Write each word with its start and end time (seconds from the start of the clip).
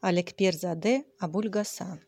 Алекперзаде 0.00 1.02
Абульгасан. 1.18 2.00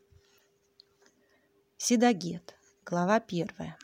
Седагет. 1.76 2.54
Глава 2.86 3.18
первая. 3.18 3.76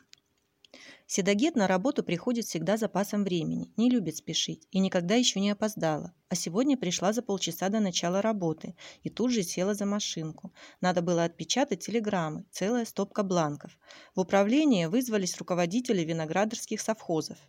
Седагет 1.07 1.57
на 1.57 1.67
работу 1.67 2.03
приходит 2.03 2.45
всегда 2.45 2.77
запасом 2.77 3.25
времени, 3.25 3.73
не 3.75 3.89
любит 3.89 4.15
спешить 4.15 4.65
и 4.71 4.79
никогда 4.79 5.15
еще 5.15 5.41
не 5.41 5.49
опоздала. 5.49 6.13
А 6.29 6.35
сегодня 6.35 6.77
пришла 6.77 7.11
за 7.11 7.21
полчаса 7.21 7.67
до 7.67 7.81
начала 7.81 8.21
работы 8.21 8.77
и 9.03 9.09
тут 9.09 9.33
же 9.33 9.43
села 9.43 9.73
за 9.73 9.85
машинку. 9.85 10.53
Надо 10.79 11.01
было 11.01 11.25
отпечатать 11.25 11.85
телеграммы, 11.85 12.45
целая 12.49 12.85
стопка 12.85 13.23
бланков. 13.23 13.77
В 14.15 14.21
управление 14.21 14.87
вызвались 14.87 15.37
руководители 15.37 16.05
виноградарских 16.05 16.79
совхозов. 16.79 17.39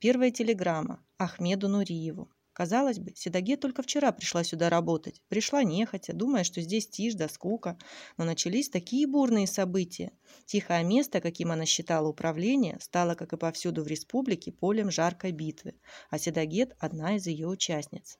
Первая 0.00 0.32
телеграмма 0.32 1.00
Ахмеду 1.16 1.68
Нуриеву. 1.68 2.28
Казалось 2.56 2.98
бы, 2.98 3.12
Седоге 3.14 3.58
только 3.58 3.82
вчера 3.82 4.12
пришла 4.12 4.42
сюда 4.42 4.70
работать. 4.70 5.20
Пришла 5.28 5.62
нехотя, 5.62 6.14
думая, 6.14 6.42
что 6.42 6.62
здесь 6.62 6.88
тишь 6.88 7.12
да 7.12 7.28
скука. 7.28 7.76
Но 8.16 8.24
начались 8.24 8.70
такие 8.70 9.06
бурные 9.06 9.46
события. 9.46 10.12
Тихое 10.46 10.82
место, 10.82 11.20
каким 11.20 11.52
она 11.52 11.66
считала 11.66 12.08
управление, 12.08 12.78
стало, 12.80 13.14
как 13.14 13.34
и 13.34 13.36
повсюду 13.36 13.84
в 13.84 13.88
республике, 13.88 14.52
полем 14.52 14.90
жаркой 14.90 15.32
битвы. 15.32 15.74
А 16.08 16.18
Седогет– 16.18 16.74
одна 16.78 17.16
из 17.16 17.26
ее 17.26 17.46
участниц. 17.46 18.18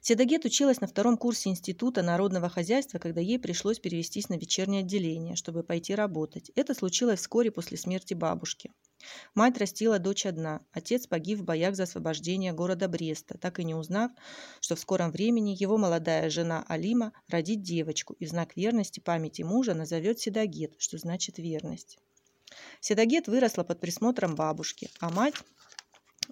Седогет 0.00 0.46
училась 0.46 0.80
на 0.80 0.86
втором 0.86 1.18
курсе 1.18 1.50
Института 1.50 2.00
народного 2.00 2.48
хозяйства, 2.48 2.98
когда 2.98 3.20
ей 3.20 3.38
пришлось 3.38 3.78
перевестись 3.78 4.30
на 4.30 4.38
вечернее 4.38 4.80
отделение, 4.80 5.36
чтобы 5.36 5.64
пойти 5.64 5.94
работать. 5.94 6.50
Это 6.54 6.72
случилось 6.72 7.20
вскоре 7.20 7.50
после 7.50 7.76
смерти 7.76 8.14
бабушки. 8.14 8.72
Мать 9.34 9.58
растила 9.58 9.98
дочь 9.98 10.26
одна, 10.26 10.60
отец 10.72 11.06
погиб 11.06 11.38
в 11.38 11.44
боях 11.44 11.74
за 11.74 11.84
освобождение 11.84 12.52
города 12.52 12.88
Бреста, 12.88 13.38
так 13.38 13.58
и 13.58 13.64
не 13.64 13.74
узнав, 13.74 14.10
что 14.60 14.76
в 14.76 14.80
скором 14.80 15.10
времени 15.10 15.56
его 15.58 15.78
молодая 15.78 16.28
жена 16.30 16.64
Алима 16.68 17.12
родит 17.28 17.62
девочку 17.62 18.14
и 18.14 18.26
в 18.26 18.28
знак 18.28 18.56
верности 18.56 19.00
памяти 19.00 19.42
мужа 19.42 19.74
назовет 19.74 20.20
Седагет, 20.20 20.74
что 20.78 20.98
значит 20.98 21.38
верность. 21.38 21.98
Седагет 22.80 23.28
выросла 23.28 23.62
под 23.62 23.80
присмотром 23.80 24.34
бабушки, 24.34 24.90
а 25.00 25.10
мать 25.10 25.34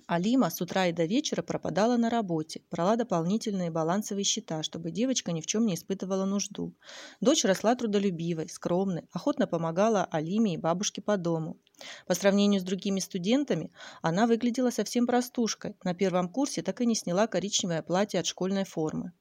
Алима 0.06 0.50
с 0.50 0.60
утра 0.60 0.86
и 0.86 0.92
до 0.92 1.04
вечера 1.04 1.42
пропадала 1.42 1.96
на 1.96 2.10
работе, 2.10 2.62
брала 2.70 2.96
дополнительные 2.96 3.70
балансовые 3.70 4.24
счета, 4.24 4.62
чтобы 4.62 4.90
девочка 4.90 5.32
ни 5.32 5.40
в 5.40 5.46
чем 5.46 5.66
не 5.66 5.74
испытывала 5.74 6.24
нужду. 6.24 6.74
Дочь 7.20 7.44
росла 7.44 7.74
трудолюбивой, 7.74 8.48
скромной, 8.48 9.08
охотно 9.12 9.46
помогала 9.46 10.04
Алиме 10.04 10.54
и 10.54 10.56
бабушке 10.56 11.02
по 11.02 11.16
дому. 11.16 11.58
По 12.06 12.14
сравнению 12.14 12.60
с 12.60 12.64
другими 12.64 13.00
студентами, 13.00 13.72
она 14.02 14.26
выглядела 14.26 14.70
совсем 14.70 15.06
простушкой. 15.06 15.76
На 15.84 15.94
первом 15.94 16.28
курсе 16.28 16.62
так 16.62 16.80
и 16.80 16.86
не 16.86 16.94
сняла 16.94 17.26
коричневое 17.26 17.82
платье 17.82 18.20
от 18.20 18.26
школьной 18.26 18.64
формы. 18.64 19.12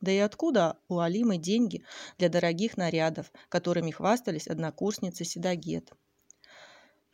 Да 0.00 0.10
и 0.10 0.18
откуда 0.18 0.78
у 0.88 0.98
Алимы 0.98 1.38
деньги 1.38 1.84
для 2.18 2.28
дорогих 2.28 2.76
нарядов, 2.76 3.32
которыми 3.48 3.90
хвастались 3.90 4.46
однокурсницы 4.46 5.24
Седагет? 5.24 5.92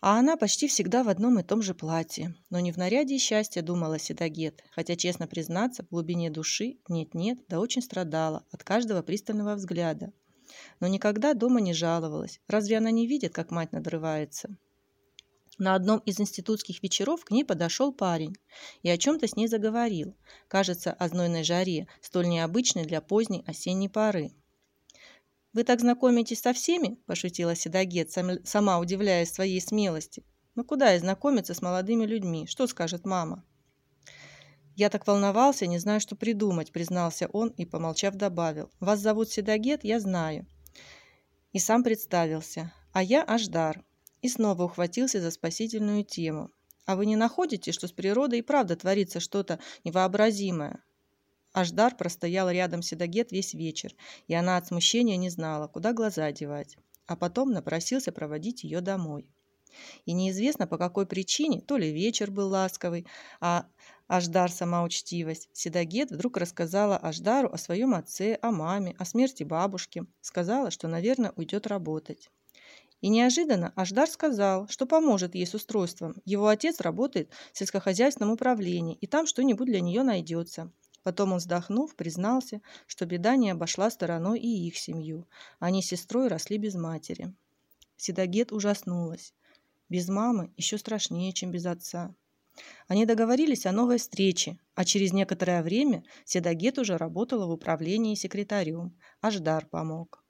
А 0.03 0.19
она 0.19 0.37
почти 0.37 0.67
всегда 0.67 1.05
в 1.05 1.09
одном 1.09 1.39
и 1.39 1.45
том 1.45 1.63
же 1.63 1.75
платье. 1.75 2.35
Но 2.51 2.59
не 2.59 2.73
в 2.73 2.77
наряде 2.77 3.19
счастья 3.19 3.63
думала 3.63 4.01
Седагет, 4.01 4.65
хотя, 4.73 4.97
честно 4.97 5.29
признаться, 5.29 5.85
в 5.85 5.91
глубине 5.91 6.29
души 6.29 6.79
нет-нет, 6.89 7.39
да 7.49 7.61
очень 7.61 7.83
страдала 7.83 8.45
от 8.51 8.65
каждого 8.65 9.03
пристального 9.03 9.55
взгляда. 9.55 10.13
Но 10.81 10.89
никогда 10.89 11.35
дома 11.35 11.61
не 11.61 11.73
жаловалась. 11.73 12.41
Разве 12.49 12.79
она 12.79 12.91
не 12.91 13.07
видит, 13.07 13.33
как 13.33 13.53
мать 13.53 13.71
надрывается? 13.71 14.57
На 15.59 15.77
одном 15.77 16.01
из 16.01 16.19
институтских 16.19 16.83
вечеров 16.83 17.25
к 17.25 17.31
ней 17.31 17.45
подошел 17.45 17.93
парень 17.93 18.35
и 18.83 18.91
о 18.91 18.99
чем-то 18.99 19.29
с 19.29 19.37
ней 19.37 19.47
заговорил, 19.47 20.17
кажется, 20.49 20.93
о 20.93 21.09
знойной 21.09 21.45
жаре, 21.45 21.87
столь 22.01 22.29
необычной 22.29 22.87
для 22.87 23.03
поздней 23.03 23.45
осенней 23.47 23.89
поры. 23.89 24.33
«Вы 25.53 25.65
так 25.65 25.81
знакомитесь 25.81 26.41
со 26.41 26.55
всеми?»– 26.55 26.99
пошутила 27.07 27.55
Седагет, 27.55 28.11
сама 28.45 28.79
удивляясь 28.79 29.33
своей 29.33 29.61
смелости. 29.61 30.25
«Ну 30.55 30.65
куда 30.65 30.95
и 30.95 30.99
знакомиться 30.99 31.53
с 31.53 31.61
молодыми 31.61 32.07
людьми? 32.07 32.47
Что 32.47 32.67
скажет 32.67 33.05
мама?» 33.05 33.45
«Я 34.75 34.89
так 34.89 35.07
волновался, 35.07 35.67
не 35.67 35.79
знаю, 35.79 36.01
что 36.01 36.17
придумать»,– 36.17 36.73
признался 36.73 37.29
он 37.29 37.49
и, 37.51 37.67
помолчав, 37.67 38.15
добавил. 38.15 38.71
«Вас 38.81 39.01
зовут 39.01 39.31
Седагет, 39.31 39.85
я 39.85 40.01
знаю». 40.01 40.47
И 41.53 41.59
сам 41.59 41.83
представился. 41.83 42.73
«А 42.93 43.03
я 43.03 43.23
Аждар». 43.23 43.85
И 44.23 44.29
снова 44.29 44.65
ухватился 44.65 45.21
за 45.21 45.31
спасительную 45.31 46.05
тему. 46.05 46.51
«А 46.87 46.97
вы 46.97 47.05
не 47.05 47.17
находите, 47.17 47.73
что 47.73 47.87
с 47.87 47.93
природой 47.93 48.39
и 48.39 48.43
правда 48.43 48.77
творится 48.77 49.21
что-то 49.21 49.59
невообразимое?» 49.85 50.83
Аждар 51.53 51.95
простоял 51.95 52.49
рядом 52.51 52.83
Седагет 52.83 53.31
весь 53.31 53.55
вечер, 53.55 53.95
и 54.27 54.35
она 54.35 54.57
от 54.57 54.69
смущения 54.69 55.17
не 55.17 55.29
знала, 55.29 55.69
куда 55.69 55.93
глаза 55.93 56.33
девать. 56.33 56.77
А 57.07 57.17
потом 57.17 57.53
напросился 57.53 58.13
проводить 58.13 58.65
ее 58.65 58.81
домой. 58.81 59.29
И 60.05 60.13
неизвестно 60.13 60.67
по 60.67 60.79
какой 60.79 61.07
причине, 61.07 61.61
то 61.61 61.77
ли 61.77 61.93
вечер 61.93 62.31
был 62.31 62.49
ласковый, 62.49 63.07
а 63.41 63.67
Аждар 64.07 64.51
сама 64.51 64.83
учтивость. 64.83 65.49
Седагет 65.53 66.11
вдруг 66.11 66.37
рассказала 66.37 66.97
Аждару 66.97 67.51
о 67.51 67.57
своем 67.57 67.95
отце, 67.95 68.39
о 68.43 68.51
маме, 68.51 68.95
о 68.99 69.05
смерти 69.05 69.43
бабушки. 69.43 70.05
Сказала, 70.21 70.71
что, 70.71 70.89
наверное, 70.89 71.33
уйдет 71.37 71.67
работать. 71.67 72.31
И 73.01 73.09
неожиданно 73.09 73.73
Аждар 73.75 74.09
сказал, 74.09 74.69
что 74.69 74.87
поможет 74.87 75.35
ей 75.35 75.47
с 75.47 75.55
устройством. 75.55 76.15
Его 76.25 76.49
отец 76.49 76.81
работает 76.81 77.31
в 77.53 77.59
сельскохозяйственном 77.59 78.33
управлении, 78.33 78.97
и 78.97 79.07
там 79.07 79.27
что-нибудь 79.27 79.67
для 79.67 79.81
нее 79.81 80.03
найдется. 80.03 80.71
Потом 81.03 81.33
он, 81.33 81.39
вздохнув, 81.39 81.97
признался, 81.97 82.61
что 82.87 83.07
беда 83.07 83.37
не 83.37 83.51
обошла 83.51 83.91
стороной 83.91 84.39
и 84.39 84.67
их 84.67 84.77
семью. 84.77 85.27
Они 85.59 85.83
с 85.83 85.87
сестрой 85.87 86.29
росли 86.29 86.59
без 86.59 86.75
матери. 86.75 87.35
Седагет 87.97 88.53
ужаснулась. 88.53 89.35
Без 89.89 90.09
мамы 90.09 90.53
еще 90.57 90.79
страшнее, 90.79 91.33
чем 91.33 91.51
без 91.51 91.67
отца. 91.67 92.15
Они 92.87 93.07
договорились 93.07 93.67
о 93.67 93.73
новой 93.73 93.99
встрече, 93.99 94.59
а 94.75 94.85
через 94.85 95.13
некоторое 95.13 95.63
время 95.63 96.05
Седагет 96.25 96.79
уже 96.79 96.97
работала 96.97 97.47
в 97.47 97.51
управлении 97.51 98.15
секретарем. 98.15 98.97
Аждар 99.21 99.67
помог. 99.67 100.22